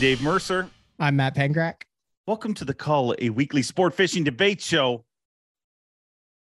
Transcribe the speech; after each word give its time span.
Dave 0.00 0.22
Mercer. 0.22 0.70
I'm 0.98 1.16
Matt 1.16 1.36
Pangrac. 1.36 1.82
Welcome 2.26 2.54
to 2.54 2.64
the 2.64 2.72
call, 2.72 3.14
a 3.18 3.28
weekly 3.28 3.60
sport 3.60 3.92
fishing 3.92 4.24
debate 4.24 4.62
show. 4.62 5.04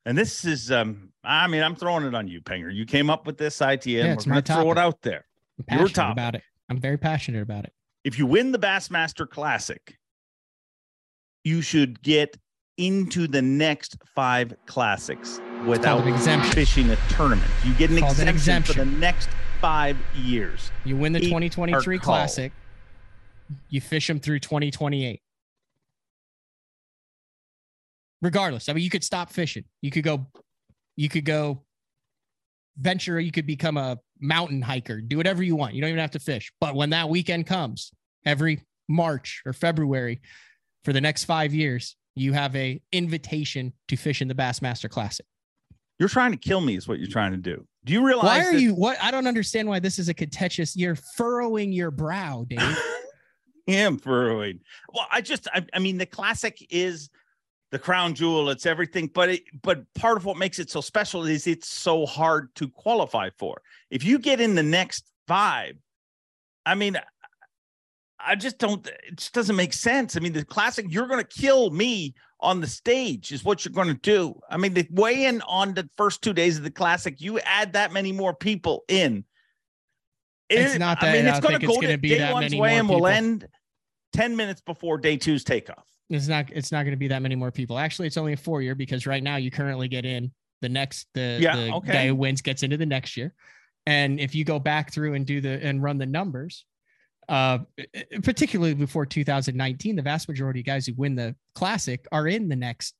And 0.06 0.16
this 0.16 0.44
is, 0.44 0.71
um, 0.71 1.08
I 1.24 1.48
mean, 1.48 1.65
I'm 1.65 1.74
throwing 1.74 2.04
it 2.04 2.15
on 2.15 2.29
you, 2.29 2.40
Penger. 2.40 2.71
You 2.71 2.87
came 2.87 3.10
up 3.10 3.26
with 3.26 3.37
this 3.37 3.60
idea, 3.60 4.04
Yeah, 4.04 4.12
it's 4.12 4.26
we're 4.26 4.30
my 4.30 4.34
going 4.37 4.44
to 4.44 4.52
throw 4.54 4.71
it 4.71 4.79
out 4.79 5.02
there. 5.02 5.24
I'm 5.69 5.79
Your 5.80 5.88
topic. 5.88 6.12
about 6.12 6.34
it. 6.37 6.42
I'm 6.69 6.79
very 6.79 6.98
passionate 6.98 7.42
about 7.42 7.65
it. 7.65 7.72
If 8.04 8.16
you 8.16 8.26
win 8.26 8.52
the 8.52 8.60
Bassmaster 8.60 9.29
Classic, 9.29 9.98
you 11.43 11.61
should 11.61 12.01
get 12.01 12.37
into 12.76 13.26
the 13.26 13.43
next 13.43 13.97
five 14.15 14.54
classics 14.66 15.40
without 15.66 16.06
exemption. 16.06 16.52
fishing 16.52 16.91
a 16.91 16.97
tournament. 17.09 17.51
You 17.65 17.75
get 17.75 17.91
an 17.91 17.98
called 17.98 18.20
an 18.20 18.29
exemption, 18.29 18.75
for 18.77 18.84
the 18.84 18.91
next 18.98 19.29
five 19.61 19.97
years. 20.15 20.70
You 20.84 20.97
win 20.97 21.12
the 21.12 21.19
Eat 21.19 21.25
2023 21.25 21.98
Classic. 21.98 22.52
You 23.69 23.80
fish 23.80 24.07
them 24.07 24.20
through 24.20 24.41
2028. 24.41 25.20
Regardless, 28.21 28.69
I 28.69 28.73
mean, 28.73 28.83
you 28.83 28.91
could 28.91 29.05
stop 29.05 29.30
fishing. 29.30 29.65
You 29.80 29.91
could 29.91 30.02
go, 30.02 30.27
you 30.97 31.09
could 31.09 31.24
go 31.24 31.62
venture. 32.77 33.21
You 33.21 33.30
could 33.30 33.47
become 33.47 33.77
a 33.77 33.98
mountain 34.21 34.61
hiker. 34.61 35.01
Do 35.01 35.16
whatever 35.16 35.43
you 35.43 35.55
want. 35.55 35.74
You 35.74 35.80
don't 35.80 35.91
even 35.91 36.01
have 36.01 36.11
to 36.12 36.19
fish. 36.19 36.52
But 36.61 36.74
when 36.74 36.91
that 36.91 37.09
weekend 37.09 37.47
comes, 37.47 37.93
every 38.24 38.62
March 38.88 39.43
or 39.47 39.52
February, 39.52 40.21
for 40.85 40.93
the 40.93 41.01
next 41.01 41.24
five 41.24 41.55
years, 41.55 41.96
you 42.16 42.33
have 42.33 42.55
a 42.57 42.80
invitation 42.93 43.73
to 43.88 43.96
fish 43.96 44.21
in 44.21 44.29
the 44.29 44.35
Bassmaster 44.35 44.91
Classic. 44.91 45.27
You're 45.99 46.09
trying 46.09 46.33
to 46.33 46.37
kill 46.37 46.60
me, 46.60 46.77
is 46.77 46.88
what 46.88 46.99
you're 46.99 47.09
trying 47.09 47.33
to 47.33 47.38
do. 47.38 47.66
Do 47.85 47.93
you 47.93 48.05
realize? 48.05 48.24
Why 48.24 48.46
are 48.46 48.52
that- 48.52 48.60
you? 48.60 48.74
What? 48.74 48.96
I 49.02 49.10
don't 49.10 49.26
understand 49.26 49.69
why 49.69 49.79
this 49.79 49.99
is 49.99 50.09
a 50.09 50.15
contentious. 50.15 50.76
You're 50.76 50.96
furrowing 51.16 51.73
your 51.73 51.91
brow, 51.91 52.45
Dave. 52.49 52.60
am 53.69 53.99
furrowing. 53.99 54.61
Well, 54.93 55.07
I 55.11 55.21
just, 55.21 55.47
I, 55.52 55.65
I 55.73 55.79
mean, 55.79 55.99
the 55.99 56.07
classic 56.07 56.66
is 56.71 57.11
the 57.71 57.79
crown 57.79 58.15
jewel. 58.15 58.49
It's 58.51 58.66
everything, 58.66 59.09
but 59.13 59.29
it, 59.29 59.43
but 59.63 59.85
part 59.95 60.16
of 60.16 60.25
what 60.25 60.37
makes 60.37 60.59
it 60.59 60.71
so 60.71 60.80
special 60.80 61.27
is 61.27 61.47
it's 61.47 61.69
so 61.69 62.07
hard 62.07 62.55
to 62.57 62.69
qualify 62.69 63.30
for. 63.38 63.60
If 63.91 64.05
you 64.05 64.19
get 64.19 64.41
in 64.41 64.55
the 64.55 64.62
next 64.62 65.05
five, 65.27 65.77
I 66.64 66.75
mean, 66.75 66.97
I 68.19 68.34
just 68.34 68.58
don't. 68.58 68.86
It 68.86 69.16
just 69.16 69.33
doesn't 69.33 69.55
make 69.55 69.72
sense. 69.72 70.16
I 70.16 70.20
mean, 70.20 70.32
the 70.32 70.44
classic, 70.44 70.86
you're 70.88 71.06
going 71.06 71.25
to 71.25 71.41
kill 71.41 71.70
me 71.70 72.14
on 72.41 72.60
the 72.60 72.66
stage, 72.66 73.32
is 73.32 73.44
what 73.44 73.64
you're 73.64 73.72
going 73.72 73.88
to 73.88 73.94
do. 73.94 74.38
I 74.48 74.56
mean, 74.56 74.75
the 74.75 74.86
weigh 74.91 75.27
in 75.27 75.41
on 75.42 75.75
the 75.75 75.88
first 75.97 76.22
two 76.22 76.32
days 76.32 76.56
of 76.56 76.64
the 76.64 76.70
classic, 76.70 77.20
you 77.20 77.38
add 77.41 77.72
that 77.75 77.92
many 77.92 78.12
more 78.12 78.34
people 78.34 78.84
in. 78.88 79.25
It's 80.48 80.75
It- 80.75 80.78
not 80.78 81.00
that- 81.00 81.10
I 81.10 81.12
mean, 81.19 81.27
it's 81.27 81.41
going 81.41 81.58
to 81.60 81.66
it's 81.66 81.77
go 81.77 81.97
be 81.97 82.08
day 82.08 82.32
one's 82.32 82.44
many 82.50 82.60
weigh 82.60 82.80
more 82.80 82.97
in 82.97 83.03
will 83.03 83.06
end 83.06 83.48
10 84.19 84.34
minutes 84.34 84.61
before 84.61 84.98
day 84.98 85.16
two's 85.16 85.44
takeoff. 85.44 85.84
It's 86.11 86.27
not. 86.27 86.47
It's 86.50 86.72
not 86.72 86.83
going 86.83 86.92
to 86.92 86.98
be 86.98 87.08
that 87.08 87.22
many 87.22 87.36
more 87.36 87.52
people. 87.52 87.78
Actually, 87.78 88.08
it's 88.08 88.16
only 88.16 88.33
a 88.33 88.36
four 88.36 88.62
year 88.62 88.75
because 88.75 89.06
right 89.06 89.22
now 89.22 89.36
you 89.36 89.50
currently 89.50 89.86
get 89.86 90.05
in 90.05 90.33
the 90.60 90.69
next. 90.69 91.06
The, 91.14 91.38
Yeah, 91.41 91.55
the 91.55 91.72
okay. 91.75 91.92
guy 91.92 92.06
who 92.08 92.16
wins 92.16 92.42
gets 92.42 92.64
into 92.64 92.77
the 92.77 92.86
next 92.86 93.16
year, 93.16 93.33
and 93.86 94.19
if 94.19 94.34
you 94.34 94.44
go 94.44 94.58
back 94.58 94.92
through 94.92 95.14
and 95.14 95.25
do 95.25 95.41
the 95.41 95.64
and 95.64 95.83
run 95.83 95.98
the 95.98 96.06
numbers, 96.06 96.64
uh, 97.28 97.58
particularly 98.25 98.75
before 98.75 99.06
2019, 99.06 99.94
the 99.94 100.02
vast 100.02 100.28
majority 100.28 100.60
of 100.60 100.66
guys 100.66 100.86
who 100.86 100.94
win 100.94 101.14
the 101.14 101.36
classic 101.55 102.06
are 102.10 102.27
in 102.27 102.48
the 102.48 102.56
next. 102.56 102.94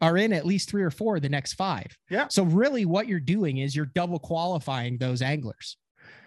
Are 0.00 0.16
in 0.16 0.32
at 0.32 0.44
least 0.44 0.68
three 0.68 0.82
or 0.82 0.90
four 0.90 1.16
of 1.16 1.22
the 1.22 1.28
next 1.28 1.52
five. 1.52 1.96
Yeah. 2.10 2.26
So 2.28 2.42
really, 2.42 2.84
what 2.84 3.06
you're 3.06 3.20
doing 3.20 3.58
is 3.58 3.76
you're 3.76 3.86
double 3.86 4.18
qualifying 4.18 4.98
those 4.98 5.22
anglers. 5.22 5.76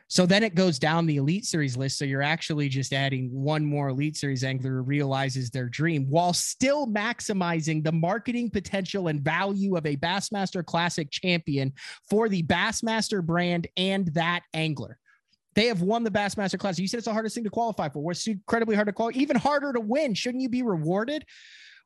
So 0.09 0.25
then 0.25 0.41
it 0.41 0.55
goes 0.55 0.79
down 0.79 1.05
the 1.05 1.17
Elite 1.17 1.45
Series 1.45 1.75
list. 1.75 1.97
So 1.97 2.05
you're 2.05 2.21
actually 2.21 2.69
just 2.69 2.93
adding 2.93 3.29
one 3.31 3.65
more 3.65 3.89
Elite 3.89 4.15
Series 4.15 4.43
angler 4.43 4.75
who 4.75 4.81
realizes 4.81 5.49
their 5.49 5.67
dream 5.67 6.05
while 6.09 6.33
still 6.33 6.87
maximizing 6.87 7.83
the 7.83 7.91
marketing 7.91 8.49
potential 8.49 9.09
and 9.09 9.19
value 9.19 9.75
of 9.75 9.85
a 9.85 9.97
Bassmaster 9.97 10.65
Classic 10.65 11.11
champion 11.11 11.73
for 12.09 12.29
the 12.29 12.43
Bassmaster 12.43 13.23
brand 13.23 13.67
and 13.75 14.07
that 14.13 14.43
angler. 14.53 14.97
They 15.55 15.65
have 15.65 15.81
won 15.81 16.03
the 16.03 16.11
Bassmaster 16.11 16.59
Classic. 16.59 16.81
You 16.81 16.87
said 16.87 16.99
it's 16.99 17.07
the 17.07 17.13
hardest 17.13 17.35
thing 17.35 17.43
to 17.43 17.49
qualify 17.49 17.89
for. 17.89 17.99
What's 17.99 18.27
incredibly 18.27 18.75
hard 18.75 18.87
to 18.87 18.93
qualify, 18.93 19.19
even 19.19 19.35
harder 19.35 19.73
to 19.73 19.81
win. 19.81 20.13
Shouldn't 20.13 20.41
you 20.41 20.49
be 20.49 20.61
rewarded? 20.61 21.25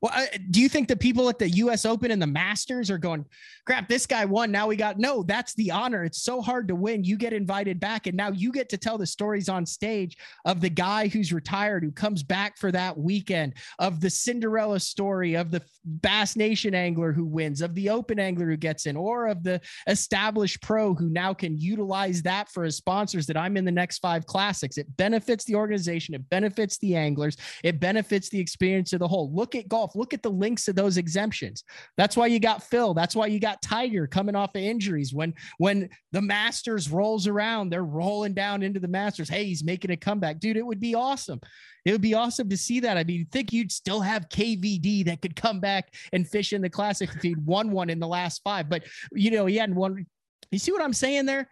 Well, 0.02 0.10
I, 0.12 0.28
do 0.50 0.60
you 0.60 0.68
think 0.68 0.88
the 0.88 0.96
people 0.96 1.28
at 1.28 1.38
the 1.38 1.48
U.S. 1.48 1.86
Open 1.86 2.10
and 2.10 2.20
the 2.20 2.26
Masters 2.26 2.90
are 2.90 2.98
going, 2.98 3.24
crap, 3.64 3.88
this 3.88 4.04
guy 4.04 4.24
won. 4.24 4.50
Now 4.50 4.66
we 4.66 4.74
got 4.74 4.98
no, 4.98 5.22
that's 5.22 5.54
the 5.54 5.70
honor. 5.70 6.04
It's 6.04 6.22
so 6.22 6.42
hard 6.42 6.66
to 6.68 6.74
win. 6.74 7.04
You 7.04 7.16
get 7.16 7.32
invited 7.32 7.78
back, 7.78 8.08
and 8.08 8.16
now 8.16 8.32
you 8.32 8.50
get 8.50 8.68
to 8.70 8.76
tell 8.76 8.98
the 8.98 9.06
stories 9.06 9.48
on 9.48 9.64
stage 9.64 10.16
of 10.44 10.60
the 10.60 10.68
guy 10.68 11.06
who's 11.06 11.32
retired, 11.32 11.84
who 11.84 11.92
comes 11.92 12.24
back 12.24 12.58
for 12.58 12.72
that 12.72 12.98
weekend, 12.98 13.54
of 13.78 14.00
the 14.00 14.10
Cinderella 14.10 14.80
story, 14.80 15.34
of 15.34 15.52
the 15.52 15.62
Bass 15.84 16.36
Nation 16.36 16.74
angler 16.74 17.12
who 17.12 17.24
wins, 17.24 17.60
of 17.60 17.74
the 17.74 17.90
Open 17.90 18.18
angler 18.18 18.46
who 18.46 18.56
gets 18.56 18.86
in, 18.86 18.96
or 18.96 19.28
of 19.28 19.44
the 19.44 19.60
established 19.86 20.60
pro 20.62 20.94
who 20.94 21.08
now 21.10 21.32
can 21.32 21.58
utilize 21.60 22.22
that 22.22 22.48
for 22.48 22.64
his 22.64 22.76
sponsors 22.76 23.26
that 23.26 23.36
I'm 23.36 23.56
in 23.56 23.64
the 23.64 23.70
next 23.70 23.98
five 23.98 24.26
classics. 24.26 24.78
It 24.78 24.96
benefits 24.96 25.44
the 25.44 25.54
organization, 25.54 26.14
it 26.14 26.28
benefits 26.28 26.78
the 26.78 26.96
anglers, 26.96 27.36
it 27.62 27.78
benefits 27.78 28.28
the 28.28 28.40
experience 28.40 28.92
of 28.92 28.98
the 28.98 29.08
whole. 29.08 29.32
Look 29.32 29.54
at 29.54 29.68
golf, 29.68 29.91
look 29.94 30.14
at 30.14 30.22
the 30.22 30.30
links 30.30 30.64
to 30.64 30.72
those 30.72 30.96
exemptions. 30.96 31.64
That's 31.96 32.16
why 32.16 32.26
you 32.26 32.40
got 32.40 32.62
Phil. 32.62 32.94
That's 32.94 33.16
why 33.16 33.26
you 33.26 33.40
got 33.40 33.62
Tiger 33.62 34.06
coming 34.06 34.34
off 34.34 34.54
of 34.54 34.62
injuries. 34.62 35.12
When 35.14 35.34
when 35.58 35.88
the 36.12 36.22
Masters 36.22 36.90
rolls 36.90 37.26
around, 37.26 37.70
they're 37.70 37.84
rolling 37.84 38.34
down 38.34 38.62
into 38.62 38.80
the 38.80 38.88
Masters. 38.88 39.28
Hey, 39.28 39.44
he's 39.44 39.64
making 39.64 39.90
a 39.90 39.96
comeback, 39.96 40.40
dude. 40.40 40.56
It 40.56 40.66
would 40.66 40.80
be 40.80 40.94
awesome. 40.94 41.40
It 41.84 41.92
would 41.92 42.00
be 42.00 42.14
awesome 42.14 42.48
to 42.48 42.56
see 42.56 42.80
that. 42.80 42.96
I 42.96 43.04
mean, 43.04 43.26
think 43.32 43.52
you'd 43.52 43.72
still 43.72 44.00
have 44.00 44.28
KVD 44.28 45.04
that 45.06 45.20
could 45.20 45.34
come 45.34 45.58
back 45.58 45.94
and 46.12 46.28
fish 46.28 46.52
in 46.52 46.62
the 46.62 46.70
Classic 46.70 47.10
if 47.12 47.22
he'd 47.22 47.44
won 47.44 47.70
one 47.70 47.90
in 47.90 47.98
the 47.98 48.06
last 48.06 48.42
five, 48.44 48.68
but 48.68 48.84
you 49.12 49.30
know 49.30 49.46
he 49.46 49.56
hadn't 49.56 49.74
won. 49.74 50.06
You 50.50 50.58
see 50.58 50.72
what 50.72 50.82
I'm 50.82 50.92
saying 50.92 51.26
there? 51.26 51.48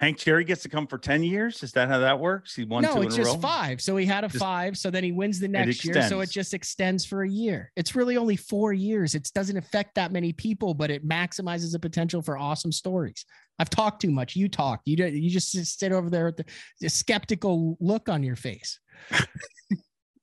Hank 0.00 0.16
Cherry 0.16 0.44
gets 0.44 0.62
to 0.62 0.68
come 0.68 0.86
for 0.86 0.96
10 0.96 1.24
years. 1.24 1.62
Is 1.64 1.72
that 1.72 1.88
how 1.88 1.98
that 1.98 2.20
works? 2.20 2.54
He 2.54 2.64
won 2.64 2.82
no, 2.84 2.94
two 2.94 3.02
it's 3.02 3.16
in 3.16 3.20
a 3.20 3.24
just 3.24 3.34
row. 3.36 3.40
five. 3.42 3.80
So 3.80 3.96
he 3.96 4.06
had 4.06 4.22
a 4.22 4.28
Just- 4.28 4.38
five. 4.38 4.78
So 4.78 4.90
then 4.90 5.02
he 5.02 5.10
wins 5.10 5.40
the 5.40 5.48
next 5.48 5.84
year. 5.84 6.08
So 6.08 6.20
it 6.20 6.30
just 6.30 6.54
extends 6.54 7.04
for 7.04 7.24
a 7.24 7.28
year. 7.28 7.72
It's 7.74 7.96
really 7.96 8.16
only 8.16 8.36
four 8.36 8.72
years. 8.72 9.16
It 9.16 9.28
doesn't 9.34 9.56
affect 9.56 9.96
that 9.96 10.12
many 10.12 10.32
people, 10.32 10.72
but 10.72 10.90
it 10.90 11.06
maximizes 11.06 11.72
the 11.72 11.80
potential 11.80 12.22
for 12.22 12.38
awesome 12.38 12.70
stories. 12.70 13.24
I've 13.58 13.70
talked 13.70 14.00
too 14.00 14.12
much. 14.12 14.36
You 14.36 14.48
talk. 14.48 14.82
You 14.84 15.04
you 15.04 15.30
just 15.30 15.50
sit 15.50 15.90
over 15.90 16.08
there 16.08 16.26
with 16.26 16.42
the 16.80 16.88
skeptical 16.88 17.76
look 17.80 18.08
on 18.08 18.22
your 18.22 18.36
face. 18.36 18.78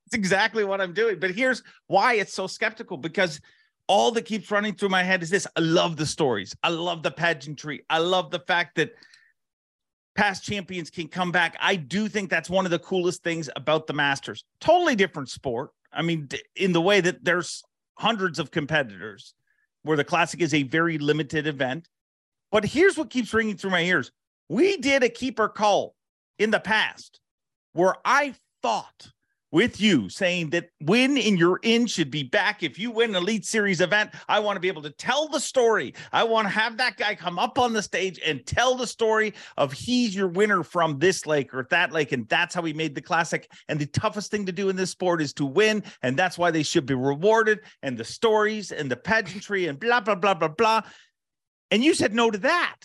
It's 0.07 0.13
exactly 0.13 0.63
what 0.63 0.81
I'm 0.81 0.93
doing. 0.93 1.17
But 1.19 1.31
here's 1.31 1.63
why 1.87 2.13
it's 2.13 2.31
so 2.31 2.45
skeptical 2.45 2.95
because 2.95 3.41
all 3.87 4.11
that 4.11 4.25
keeps 4.25 4.51
running 4.51 4.75
through 4.75 4.89
my 4.89 5.01
head 5.01 5.23
is 5.23 5.31
this 5.31 5.47
I 5.55 5.61
love 5.61 5.97
the 5.97 6.05
stories, 6.05 6.55
I 6.61 6.69
love 6.69 7.01
the 7.01 7.09
pageantry, 7.09 7.83
I 7.89 7.97
love 7.97 8.29
the 8.29 8.39
fact 8.41 8.75
that 8.75 8.91
past 10.15 10.43
champions 10.43 10.89
can 10.89 11.07
come 11.07 11.31
back. 11.31 11.55
I 11.59 11.75
do 11.75 12.07
think 12.07 12.29
that's 12.29 12.49
one 12.49 12.65
of 12.65 12.71
the 12.71 12.79
coolest 12.79 13.23
things 13.23 13.49
about 13.55 13.87
the 13.87 13.93
Masters. 13.93 14.43
Totally 14.59 14.95
different 14.95 15.29
sport. 15.29 15.71
I 15.91 16.01
mean, 16.01 16.29
in 16.55 16.73
the 16.73 16.81
way 16.81 17.01
that 17.01 17.23
there's 17.23 17.63
hundreds 17.97 18.39
of 18.39 18.51
competitors, 18.51 19.33
where 19.85 19.97
the 19.97 20.03
Classic 20.03 20.41
is 20.41 20.53
a 20.53 20.63
very 20.63 20.97
limited 20.97 21.45
event. 21.47 21.87
But 22.51 22.65
here's 22.65 22.97
what 22.97 23.09
keeps 23.09 23.33
ringing 23.33 23.55
through 23.55 23.71
my 23.71 23.81
ears 23.81 24.11
we 24.49 24.77
did 24.77 25.03
a 25.03 25.09
Keep 25.09 25.39
or 25.39 25.49
Cull 25.49 25.95
in 26.37 26.51
the 26.51 26.59
past 26.59 27.19
where 27.73 27.95
I 28.03 28.35
thought 28.61 29.11
with 29.55 29.79
you 29.79 30.09
saying 30.09 30.49
that 30.49 30.69
win 30.81 31.15
in 31.15 31.37
your 31.37 31.61
in 31.63 31.87
should 31.87 32.11
be 32.11 32.23
back. 32.23 32.61
If 32.61 32.77
you 32.77 32.91
win 32.91 33.11
an 33.11 33.15
Elite 33.15 33.45
Series 33.45 33.79
event, 33.79 34.09
I 34.27 34.37
want 34.41 34.57
to 34.57 34.59
be 34.59 34.67
able 34.67 34.81
to 34.81 34.89
tell 34.89 35.29
the 35.29 35.39
story. 35.39 35.93
I 36.11 36.25
want 36.25 36.45
to 36.45 36.49
have 36.49 36.75
that 36.75 36.97
guy 36.97 37.15
come 37.15 37.39
up 37.39 37.57
on 37.57 37.71
the 37.71 37.81
stage 37.81 38.19
and 38.25 38.45
tell 38.45 38.75
the 38.75 38.85
story 38.85 39.33
of 39.55 39.71
he's 39.71 40.13
your 40.13 40.27
winner 40.27 40.61
from 40.61 40.99
this 40.99 41.25
lake 41.25 41.53
or 41.53 41.65
that 41.69 41.93
lake. 41.93 42.11
And 42.11 42.27
that's 42.27 42.53
how 42.53 42.63
he 42.63 42.73
made 42.73 42.95
the 42.95 43.01
classic. 43.01 43.49
And 43.69 43.79
the 43.79 43.85
toughest 43.85 44.29
thing 44.29 44.45
to 44.45 44.51
do 44.51 44.67
in 44.67 44.75
this 44.75 44.89
sport 44.89 45.21
is 45.21 45.31
to 45.35 45.45
win. 45.45 45.85
And 46.01 46.17
that's 46.17 46.37
why 46.37 46.51
they 46.51 46.63
should 46.63 46.85
be 46.85 46.93
rewarded. 46.93 47.61
And 47.81 47.97
the 47.97 48.03
stories 48.03 48.73
and 48.73 48.91
the 48.91 48.97
pageantry 48.97 49.67
and 49.67 49.79
blah, 49.79 50.01
blah, 50.01 50.15
blah, 50.15 50.33
blah, 50.33 50.49
blah. 50.49 50.81
And 51.71 51.81
you 51.81 51.93
said 51.93 52.13
no 52.13 52.29
to 52.29 52.39
that. 52.39 52.81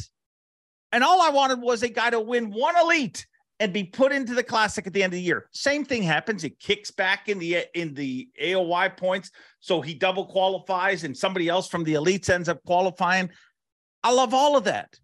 And 0.93 1.03
all 1.03 1.21
I 1.21 1.31
wanted 1.31 1.61
was 1.61 1.83
a 1.83 1.89
guy 1.89 2.11
to 2.11 2.21
win 2.21 2.53
one 2.53 2.77
elite 2.77 3.27
and 3.61 3.75
be 3.75 3.85
put 3.85 4.11
into 4.11 4.35
the 4.35 4.43
classic 4.43 4.87
at 4.87 4.95
the 4.95 5.03
end 5.03 5.13
of 5.13 5.19
the 5.19 5.23
year. 5.23 5.47
Same 5.53 5.85
thing 5.85 6.03
happens. 6.03 6.43
It 6.43 6.59
kicks 6.59 6.91
back 6.91 7.29
in 7.29 7.39
the 7.39 7.67
in 7.75 7.95
the 7.95 8.29
AOY 8.43 8.97
points, 8.97 9.31
so 9.61 9.83
he 9.83 9.95
double 9.95 10.25
qualifies, 10.25 11.05
and 11.05 11.17
somebody 11.17 11.49
else 11.49 11.69
from 11.69 11.85
the 11.85 11.95
elites 11.95 12.31
ends 12.31 12.49
up 12.49 12.65
qualifying. 12.65 13.31
I 14.03 14.13
love 14.13 14.33
all 14.33 14.57
of 14.57 14.65
that, 14.65 14.99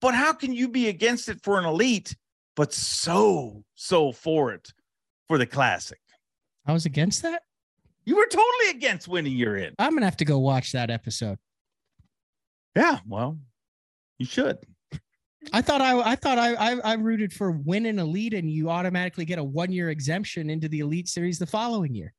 but 0.00 0.14
how 0.14 0.34
can 0.34 0.52
you 0.52 0.68
be 0.68 0.88
against 0.88 1.30
it 1.30 1.42
for 1.42 1.58
an 1.58 1.64
elite, 1.64 2.14
but 2.54 2.72
so 2.72 3.64
so 3.74 4.12
for 4.12 4.52
it 4.52 4.68
for 5.26 5.38
the 5.38 5.46
classic? 5.46 5.98
I 6.66 6.72
was 6.72 6.84
against 6.84 7.22
that. 7.22 7.42
You 8.04 8.16
were 8.16 8.26
totally 8.26 8.70
against 8.70 9.08
winning 9.08 9.36
your 9.36 9.56
in. 9.56 9.74
I'm 9.78 9.94
gonna 9.94 10.04
have 10.04 10.18
to 10.18 10.26
go 10.26 10.38
watch 10.38 10.72
that 10.72 10.90
episode. 10.90 11.38
Yeah, 12.76 12.98
well, 13.06 13.38
you 14.18 14.26
should. 14.26 14.58
I 15.52 15.60
thought 15.62 15.80
I 15.80 15.98
I 16.00 16.14
thought 16.16 16.38
I, 16.38 16.54
I 16.54 16.80
I 16.80 16.92
rooted 16.94 17.32
for 17.32 17.50
winning 17.52 17.98
elite 17.98 18.34
and 18.34 18.50
you 18.50 18.70
automatically 18.70 19.24
get 19.24 19.38
a 19.38 19.44
one 19.44 19.72
year 19.72 19.90
exemption 19.90 20.50
into 20.50 20.68
the 20.68 20.80
elite 20.80 21.08
series 21.08 21.38
the 21.38 21.46
following 21.46 21.94
year. 21.94 22.12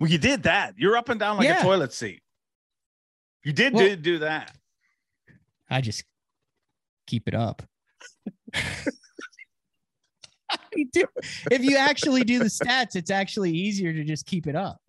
Well, 0.00 0.10
you 0.10 0.18
did 0.18 0.42
that. 0.44 0.74
You're 0.76 0.96
up 0.96 1.08
and 1.08 1.18
down 1.20 1.36
like 1.38 1.46
Yeah. 1.46 1.60
a 1.60 1.62
toilet 1.62 1.92
seat. 1.92 2.22
You 3.44 3.52
did 3.52 3.72
Well- 3.74 3.84
do, 3.86 3.96
do 3.96 4.18
that. 4.20 4.56
I 5.70 5.80
just 5.80 6.04
keep 7.06 7.28
it 7.28 7.34
up. 7.34 7.62
Do. 10.92 11.04
If 11.50 11.62
you 11.64 11.76
actually 11.76 12.22
do 12.24 12.38
the 12.38 12.44
stats, 12.44 12.94
it's 12.94 13.10
actually 13.10 13.50
easier 13.52 13.92
to 13.92 14.04
just 14.04 14.26
keep 14.26 14.46
it 14.46 14.54
up. 14.54 14.80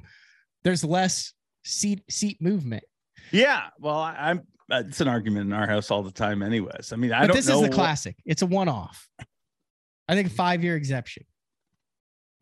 There's 0.64 0.84
less 0.84 1.34
seat 1.64 2.04
seat 2.10 2.40
movement. 2.42 2.84
Yeah. 3.32 3.68
Well, 3.80 3.96
I, 3.98 4.14
I'm. 4.14 4.44
Uh, 4.72 4.84
It's 4.88 5.02
an 5.02 5.08
argument 5.08 5.48
in 5.48 5.54
our 5.54 5.68
house 5.68 5.92
all 5.92 6.04
the 6.04 6.12
time, 6.12 6.42
anyways. 6.44 6.92
I 6.94 6.96
mean, 6.96 7.12
I 7.12 7.22
But 7.22 7.28
don't 7.28 7.36
know. 7.36 7.42
this 7.42 7.50
is 7.50 7.62
the 7.62 7.70
classic. 7.70 8.16
It's 8.26 8.42
a 8.42 8.46
one-off. 8.46 9.08
I 10.08 10.16
think 10.16 10.28
a 10.28 10.32
five-year 10.32 10.76
exemption. 10.76 11.24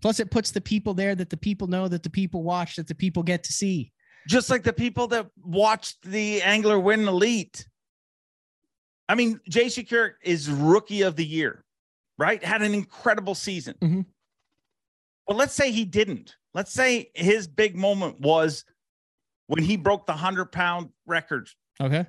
Plus, 0.02 0.20
it 0.20 0.30
puts 0.32 0.52
the 0.52 0.62
people 0.62 0.94
there 0.94 1.16
that 1.16 1.30
the 1.30 1.38
people 1.38 1.68
know, 1.68 1.88
that 1.88 2.04
the 2.04 2.10
people 2.10 2.44
watch, 2.44 2.76
that 2.76 2.88
the 2.88 2.96
people 2.96 3.24
get 3.24 3.44
to 3.46 3.54
see. 3.54 3.92
just 4.28 4.50
like 4.50 4.64
the 4.64 4.74
people 4.74 5.08
that 5.08 5.28
watched 5.42 6.02
the 6.04 6.42
angler 6.42 6.78
win 6.78 7.08
elite. 7.08 7.66
I 9.10 9.16
mean, 9.16 9.40
JC 9.50 9.90
Kirk 9.90 10.18
is 10.22 10.50
rookie 10.50 11.02
of 11.04 11.16
the 11.16 11.26
year, 11.26 11.64
right? 12.18 12.44
Had 12.44 12.62
an 12.62 12.74
incredible 12.74 13.36
season. 13.36 13.76
Mhm. 13.82 14.06
But 15.28 15.38
let's 15.38 15.54
say 15.54 15.72
he 15.72 15.86
didn't. 15.86 16.36
Let's 16.54 16.74
say 16.74 17.10
his 17.16 17.48
big 17.48 17.76
moment 17.78 18.20
was 18.20 18.66
when 19.48 19.64
he 19.64 19.78
broke 19.78 20.06
the 20.08 20.12
100 20.14 20.52
pound 20.52 20.90
record 21.06 21.50
Okay. 21.82 22.06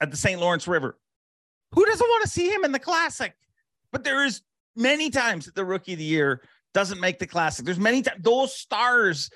At 0.00 0.10
the 0.10 0.16
St. 0.16 0.40
Lawrence 0.40 0.68
River. 0.68 0.98
Who 1.72 1.84
doesn't 1.84 2.06
want 2.06 2.24
to 2.24 2.30
see 2.30 2.48
him 2.48 2.64
in 2.64 2.72
the 2.72 2.78
classic? 2.78 3.34
But 3.92 4.04
there 4.04 4.24
is 4.24 4.42
many 4.74 5.10
times 5.10 5.46
that 5.46 5.54
the 5.54 5.64
rookie 5.64 5.94
of 5.94 5.98
the 5.98 6.04
year 6.04 6.42
doesn't 6.74 7.00
make 7.00 7.18
the 7.18 7.26
classic. 7.26 7.64
There's 7.64 7.78
many 7.78 8.02
times 8.02 8.22
those 8.22 8.54
stars 8.54 9.30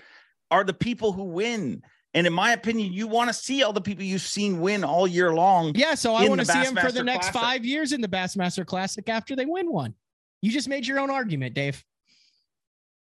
are 0.51 0.65
the 0.65 0.75
people 0.75 1.13
who 1.13 1.25
win. 1.25 1.83
And 2.13 2.27
in 2.27 2.33
my 2.33 2.53
opinion, 2.53 2.93
you 2.93 3.07
want 3.07 3.29
to 3.31 3.35
see 3.35 3.63
all 3.63 3.73
the 3.73 3.81
people 3.81 4.05
you've 4.05 4.21
seen 4.21 4.61
win 4.61 4.83
all 4.83 5.07
year 5.07 5.33
long. 5.33 5.73
Yeah, 5.75 5.95
so 5.95 6.15
I 6.15 6.29
want 6.29 6.41
to 6.41 6.47
see 6.47 6.59
him 6.59 6.77
for 6.77 6.91
the 6.91 7.05
next 7.05 7.31
Classic. 7.31 7.41
five 7.41 7.65
years 7.65 7.93
in 7.93 8.01
the 8.01 8.09
Bassmaster 8.09 8.67
Classic 8.67 9.09
after 9.09 9.37
they 9.37 9.47
win 9.47 9.71
one. 9.71 9.95
You 10.43 10.51
just 10.51 10.69
made 10.69 10.87
your 10.87 10.99
own 10.99 11.11
argument, 11.11 11.55
Dave. 11.55 11.85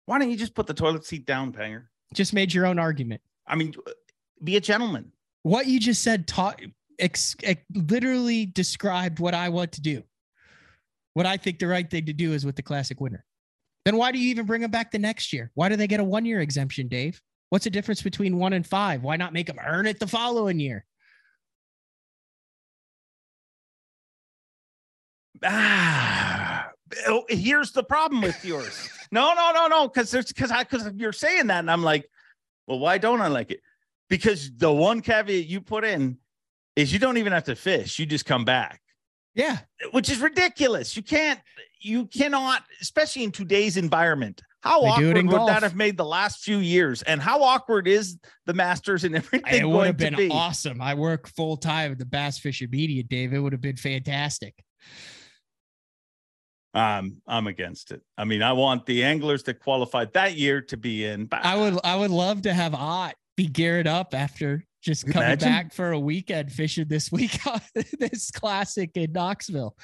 Why 0.06 0.18
don't 0.18 0.32
you 0.32 0.38
just 0.38 0.56
put 0.56 0.68
the 0.68 0.74
toilet 0.74 1.06
seat 1.06 1.26
down, 1.26 1.52
Panger? 1.52 1.86
Just 2.14 2.34
made 2.34 2.54
your 2.54 2.66
own 2.66 2.80
argument. 2.80 3.22
I 3.46 3.56
mean, 3.56 3.76
be 4.44 4.56
a 4.56 4.62
gentleman. 4.62 5.12
What 5.44 5.68
you 5.68 5.80
just 5.80 6.02
said 6.02 6.28
taught 6.28 6.60
ex, 7.00 7.36
ex- 7.44 7.64
literally 7.74 8.46
described 8.46 9.20
what 9.20 9.34
I 9.34 9.50
want 9.50 9.72
to 9.74 9.82
do. 9.82 10.04
What 11.14 11.26
I 11.26 11.38
think 11.38 11.60
the 11.60 11.68
right 11.68 11.90
thing 11.90 12.06
to 12.06 12.14
do 12.14 12.34
is 12.34 12.46
with 12.46 12.56
the 12.56 12.62
classic 12.62 13.02
winner. 13.02 13.26
Then 13.86 13.98
why 13.98 14.12
do 14.12 14.20
you 14.20 14.30
even 14.30 14.46
bring 14.46 14.62
them 14.62 14.72
back 14.72 14.92
the 14.92 15.00
next 15.00 15.32
year? 15.32 15.52
Why 15.56 15.70
do 15.70 15.76
they 15.76 15.88
get 15.88 16.00
a 16.00 16.04
one 16.04 16.26
year 16.26 16.42
exemption, 16.42 16.88
Dave? 16.88 17.22
What's 17.50 17.64
the 17.64 17.70
difference 17.70 18.02
between 18.02 18.38
one 18.38 18.54
and 18.54 18.68
five? 18.68 19.02
Why 19.02 19.16
not 19.16 19.34
make 19.34 19.48
them 19.48 19.60
earn 19.66 19.88
it 19.88 20.00
the 20.00 20.08
following 20.08 20.60
year? 20.60 20.86
Ah, 25.44 26.70
oh, 27.08 27.24
here's 27.30 27.72
the 27.72 27.84
problem 27.84 28.22
with 28.22 28.44
yours. 28.44 28.90
No, 29.12 29.34
no, 29.34 29.52
no, 29.54 29.68
no, 29.68 29.88
because 29.88 30.12
there's 30.12 30.26
because 30.28 30.52
I 30.52 30.64
because 30.64 30.92
you're 30.96 31.14
saying 31.14 31.48
that, 31.48 31.60
and 31.60 31.72
I'm 31.72 31.84
like, 31.84 32.10
well, 32.66 32.80
why 32.80 32.98
don't 32.98 33.22
I 33.22 33.28
like 33.28 33.52
it? 33.52 33.62
Because 34.10 34.52
the 34.58 34.72
one 34.72 35.02
caveat 35.02 35.46
you 35.46 35.62
put 35.62 35.86
in 35.86 36.18
is 36.78 36.94
you 36.94 37.00
don't 37.00 37.18
even 37.18 37.34
have 37.34 37.44
to 37.46 37.56
fish; 37.56 38.00
you 38.00 38.06
just 38.06 38.26
come 38.26 38.46
back, 38.46 38.80
Yeah. 39.36 39.58
which 39.92 40.10
is 40.10 40.20
ridiculous. 40.20 40.96
You 40.96 41.04
can't, 41.04 41.40
you 41.82 42.06
cannot, 42.08 42.64
especially 42.82 43.24
in 43.24 43.32
today's 43.32 43.76
environment. 43.78 44.42
How 44.62 44.82
They 44.82 44.88
awkward 44.90 45.16
would 45.28 45.30
golf. 45.30 45.50
that 45.50 45.64
have 45.64 45.76
made 45.76 45.98
the 45.98 46.06
last 46.06 46.44
few 46.44 46.58
years? 46.58 47.02
And 47.04 47.22
how 47.22 47.44
awkward 47.44 47.88
is 47.88 48.18
the 48.48 48.54
Masters 48.54 49.04
and 49.04 49.16
everything 49.22 49.62
It 49.62 49.66
would 49.66 49.72
going 49.74 49.86
have 49.88 49.98
been 49.98 50.16
be? 50.16 50.30
awesome. 50.30 50.82
I 50.82 50.94
work 50.96 51.28
full 51.30 51.58
time 51.58 51.92
at 51.94 52.00
the 52.00 52.06
Bass 52.06 52.40
Fishing 52.40 52.70
Media, 52.72 53.04
Dave. 53.04 53.34
It 53.34 53.40
would 53.40 53.54
have 53.54 53.62
been 53.62 53.76
fantastic. 53.78 54.56
Um, 56.74 57.22
I'm 57.28 57.48
against 57.48 57.92
it. 57.92 58.02
I 58.18 58.26
mean, 58.26 58.42
I 58.44 58.54
want 58.54 58.86
the 58.86 59.04
anglers 59.04 59.44
that 59.44 59.60
qualified 59.60 60.14
that 60.14 60.36
year 60.36 60.62
to 60.64 60.78
be 60.78 61.06
in. 61.06 61.26
But 61.26 61.44
I 61.46 61.56
would 61.56 61.80
I 61.84 61.96
would 61.96 62.12
love 62.12 62.44
to 62.44 62.54
have 62.54 62.76
Ott 62.76 63.16
be 63.36 63.48
geared 63.48 63.88
up 63.88 64.14
after 64.14 64.64
just 64.88 65.06
coming 65.06 65.28
imagine? 65.28 65.50
back 65.50 65.74
for 65.74 65.92
a 65.92 66.00
weekend 66.00 66.52
fishing 66.52 66.88
this 66.88 67.12
week 67.12 67.38
this 68.00 68.32
classic 68.32 68.92
in 68.96 69.12
Knoxville. 69.12 69.76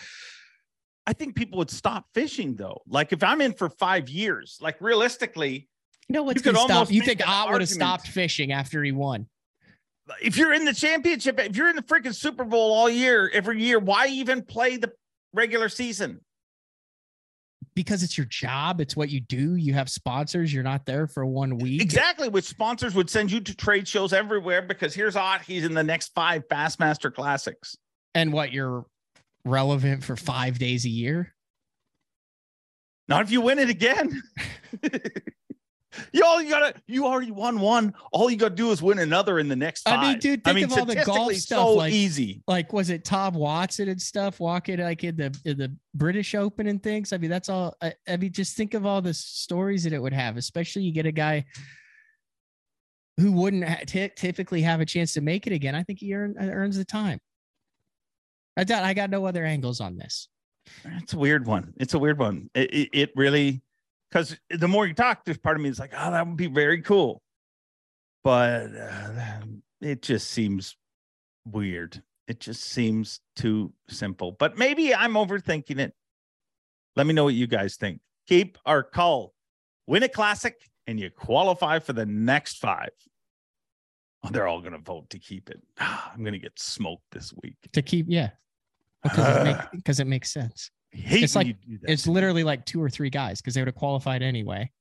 I 1.05 1.11
think 1.13 1.35
people 1.35 1.57
would 1.59 1.69
stop 1.69 2.05
fishing 2.13 2.55
though. 2.55 2.81
Like 2.87 3.11
if 3.11 3.21
I'm 3.21 3.41
in 3.41 3.53
for 3.53 3.69
five 3.69 4.07
years, 4.09 4.57
like 4.61 4.79
realistically, 4.79 5.67
You 6.07 6.13
know 6.13 6.23
what's 6.23 6.41
could 6.41 6.55
stop? 6.55 6.69
almost 6.69 6.91
You 6.91 7.01
think 7.01 7.21
Ott 7.27 7.51
would 7.51 7.61
have 7.61 7.69
stopped 7.69 8.07
fishing 8.07 8.51
after 8.53 8.81
he 8.83 8.91
won? 8.91 9.27
if 10.21 10.37
you're 10.37 10.53
in 10.53 10.65
the 10.65 10.73
championship, 10.73 11.39
if 11.39 11.55
you're 11.55 11.69
in 11.69 11.75
the 11.77 11.81
freaking 11.81 12.13
Super 12.13 12.43
Bowl 12.43 12.73
all 12.73 12.89
year, 12.89 13.29
every 13.33 13.61
year, 13.61 13.79
why 13.79 14.07
even 14.07 14.43
play 14.43 14.77
the 14.77 14.91
regular 15.33 15.69
season? 15.69 16.19
Because 17.75 18.03
it's 18.03 18.17
your 18.17 18.27
job, 18.27 18.79
it's 18.79 18.95
what 18.95 19.09
you 19.09 19.19
do. 19.19 19.55
You 19.55 19.73
have 19.73 19.89
sponsors, 19.89 20.53
you're 20.53 20.63
not 20.63 20.85
there 20.85 21.07
for 21.07 21.25
one 21.25 21.57
week. 21.57 21.81
Exactly, 21.81 22.29
which 22.29 22.45
sponsors 22.45 22.93
would 22.93 23.09
send 23.09 23.31
you 23.31 23.39
to 23.41 23.55
trade 23.55 23.87
shows 23.87 24.13
everywhere 24.13 24.61
because 24.61 24.93
here's 24.93 25.15
Ott, 25.15 25.41
he's 25.41 25.65
in 25.65 25.73
the 25.73 25.83
next 25.83 26.13
five 26.13 26.47
Bassmaster 26.47 27.13
Classics. 27.13 27.75
And 28.13 28.31
what 28.31 28.51
you're 28.51 28.85
relevant 29.45 30.03
for 30.03 30.15
five 30.15 30.59
days 30.59 30.85
a 30.85 30.89
year. 30.89 31.33
Not 33.07 33.23
if 33.23 33.31
you 33.31 33.41
win 33.41 33.59
it 33.59 33.69
again. 33.69 34.21
you 36.13 36.23
all 36.23 36.41
you 36.41 36.49
gotta 36.49 36.73
you 36.87 37.05
already 37.05 37.31
won 37.31 37.59
one. 37.59 37.93
All 38.11 38.29
you 38.29 38.37
gotta 38.37 38.55
do 38.55 38.71
is 38.71 38.81
win 38.81 38.99
another 38.99 39.39
in 39.39 39.47
the 39.49 39.55
next 39.55 39.81
five. 39.81 39.99
I 39.99 40.11
mean, 40.11 40.19
dude, 40.19 40.43
think 40.43 40.61
of 40.61 40.73
all 40.77 40.85
the 40.85 41.03
golf 41.03 41.33
stuff, 41.33 41.59
So 41.59 41.73
like- 41.73 41.91
easy. 41.93 42.43
like 42.47 42.71
was 42.71 42.89
it 42.89 43.03
Tom 43.03 43.33
Watson 43.33 43.89
and 43.89 44.01
stuff 44.01 44.39
walking 44.39 44.79
like 44.79 45.03
in 45.03 45.15
the 45.17 45.35
in 45.45 45.57
the 45.57 45.75
British 45.95 46.35
Open 46.35 46.67
and 46.67 46.81
things? 46.81 47.11
I 47.13 47.17
mean, 47.17 47.29
that's 47.29 47.49
all. 47.49 47.75
I, 47.81 47.93
I 48.07 48.17
mean, 48.17 48.31
just 48.31 48.55
think 48.55 48.73
of 48.75 48.85
all 48.85 49.01
the 49.01 49.13
stories 49.13 49.83
that 49.83 49.93
it 49.93 49.99
would 50.01 50.13
have, 50.13 50.37
especially 50.37 50.83
you 50.83 50.91
get 50.91 51.05
a 51.05 51.11
guy 51.11 51.45
who 53.17 53.31
wouldn't 53.31 53.67
ha- 53.67 53.83
ty- 53.85 54.11
typically 54.15 54.61
have 54.61 54.81
a 54.81 54.85
chance 54.85 55.13
to 55.13 55.21
make 55.21 55.45
it 55.47 55.53
again. 55.53 55.75
I 55.75 55.83
think 55.83 55.99
he 55.99 56.13
earn, 56.15 56.35
uh, 56.39 56.45
earns 56.45 56.77
the 56.77 56.85
time. 56.85 57.19
I 58.57 58.63
doubt 58.63 58.83
I 58.83 58.93
got 58.93 59.09
no 59.09 59.25
other 59.25 59.45
angles 59.45 59.81
on 59.81 59.97
this. 59.97 60.29
It's 60.85 61.13
a 61.13 61.17
weird 61.17 61.45
one. 61.45 61.73
It's 61.77 61.93
a 61.93 61.99
weird 61.99 62.17
one. 62.19 62.49
It, 62.55 62.73
it, 62.73 62.89
it 62.93 63.09
really, 63.15 63.61
because 64.13 64.37
the 64.51 64.67
more 64.67 64.85
you 64.85 64.93
talk, 64.93 65.25
there's 65.25 65.39
part 65.39 65.57
of 65.57 65.63
me 65.63 65.69
is 65.69 65.79
like, 65.79 65.93
oh, 65.97 66.11
that 66.11 66.27
would 66.27 66.37
be 66.37 66.45
very 66.45 66.81
cool. 66.83 67.21
But 68.23 68.67
uh, 68.75 69.39
it 69.81 70.03
just 70.03 70.29
seems 70.29 70.77
weird. 71.45 72.03
It 72.27 72.39
just 72.39 72.63
seems 72.63 73.21
too 73.35 73.73
simple. 73.89 74.31
But 74.31 74.55
maybe 74.55 74.93
I'm 74.93 75.13
overthinking 75.13 75.79
it. 75.79 75.93
Let 76.95 77.07
me 77.07 77.13
know 77.13 77.23
what 77.23 77.33
you 77.33 77.47
guys 77.47 77.75
think. 77.75 78.01
Keep 78.27 78.59
or 78.67 78.83
Cull. 78.83 79.33
Win 79.87 80.03
a 80.03 80.09
classic 80.09 80.61
and 80.85 80.99
you 80.99 81.09
qualify 81.09 81.79
for 81.79 81.93
the 81.93 82.05
next 82.05 82.59
five. 82.59 82.91
Oh, 84.23 84.29
they're 84.29 84.47
all 84.47 84.61
going 84.61 84.73
to 84.73 84.77
vote 84.77 85.09
to 85.09 85.19
keep 85.19 85.49
it. 85.49 85.59
I'm 85.79 86.21
going 86.21 86.33
to 86.33 86.39
get 86.39 86.57
smoked 86.59 87.03
this 87.11 87.33
week. 87.41 87.55
To 87.73 87.81
keep, 87.81 88.05
yeah, 88.09 88.29
because 89.01 89.37
it, 89.37 89.43
make, 89.43 89.57
because 89.73 89.99
it 89.99 90.07
makes 90.07 90.31
sense. 90.31 90.69
I 90.93 90.97
hate 90.97 91.23
It's 91.23 91.35
when 91.35 91.47
like- 91.47 91.57
you 91.65 91.77
do 91.77 91.85
that 91.85 91.91
It's 91.91 92.07
literally 92.07 92.43
like 92.43 92.65
two 92.65 92.81
or 92.81 92.89
three 92.89 93.09
guys 93.09 93.41
because 93.41 93.53
they 93.55 93.61
would 93.61 93.67
have 93.67 93.75
qualified 93.75 94.21
anyway. 94.21 94.71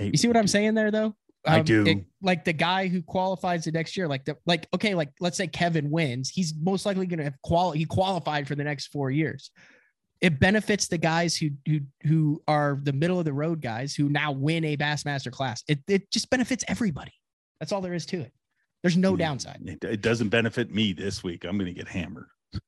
You 0.00 0.16
see 0.16 0.28
what 0.28 0.36
I'm 0.36 0.46
saying 0.48 0.74
there, 0.74 0.90
though? 0.90 1.14
I 1.44 1.58
Um, 1.58 1.64
do. 1.64 1.84
it- 1.86 2.06
like 2.22 2.44
the 2.44 2.52
guy 2.52 2.86
who 2.88 3.02
qualifies 3.02 3.64
the 3.64 3.72
next 3.72 3.96
year, 3.96 4.06
like 4.08 4.24
the 4.24 4.38
like 4.46 4.68
okay, 4.72 4.94
like 4.94 5.10
let's 5.20 5.36
say 5.36 5.46
Kevin 5.48 5.90
wins, 5.90 6.30
he's 6.30 6.54
most 6.54 6.86
likely 6.86 7.06
going 7.06 7.18
to 7.18 7.24
have 7.24 7.34
qual. 7.42 7.72
He 7.72 7.84
qualified 7.84 8.46
for 8.46 8.54
the 8.54 8.64
next 8.64 8.86
four 8.88 9.10
years. 9.10 9.50
It 10.20 10.38
benefits 10.38 10.86
the 10.86 10.98
guys 10.98 11.36
who 11.36 11.50
who 11.66 11.80
who 12.04 12.42
are 12.46 12.78
the 12.80 12.92
middle 12.92 13.18
of 13.18 13.24
the 13.24 13.32
road 13.32 13.60
guys 13.60 13.92
who 13.94 14.08
now 14.08 14.30
win 14.30 14.64
a 14.64 14.76
Bassmaster 14.76 15.32
class. 15.32 15.64
It 15.66 15.80
it 15.88 16.10
just 16.12 16.30
benefits 16.30 16.64
everybody. 16.68 17.12
That's 17.58 17.72
all 17.72 17.80
there 17.80 17.92
is 17.94 18.06
to 18.06 18.20
it. 18.20 18.32
There's 18.82 18.96
no 18.96 19.16
downside. 19.16 19.60
It, 19.64 19.84
it 19.84 20.00
doesn't 20.00 20.28
benefit 20.30 20.72
me 20.72 20.92
this 20.92 21.22
week. 21.24 21.44
I'm 21.44 21.58
going 21.58 21.72
to 21.72 21.78
get 21.78 21.88
hammered. 21.88 22.26